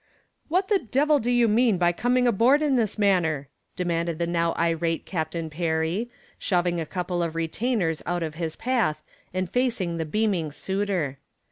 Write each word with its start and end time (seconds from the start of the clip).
"What 0.47 0.67
the 0.67 0.79
devil 0.79 1.19
do 1.19 1.29
you 1.29 1.47
mean 1.47 1.77
by 1.77 1.91
coming 1.91 2.27
aboard 2.27 2.63
in 2.63 2.75
this 2.75 2.97
manner?" 2.97 3.49
demanded 3.75 4.17
the 4.17 4.25
now 4.25 4.55
irate 4.55 5.05
Captain 5.05 5.47
Perry, 5.47 6.09
shoving 6.39 6.79
a 6.81 6.87
couple 6.87 7.21
of 7.21 7.35
retainers 7.35 8.01
out 8.07 8.23
of 8.23 8.33
his 8.33 8.55
path 8.55 9.03
and 9.31 9.47
facing 9.47 9.97
the 9.97 10.05
beaming 10.05 10.51
suitor. 10.51 11.19